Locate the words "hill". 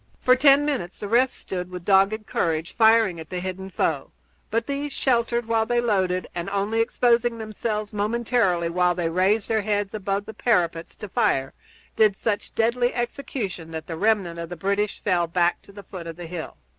16.25-16.57